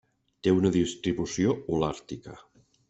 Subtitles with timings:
[0.47, 2.39] Té una distribució holàrtica.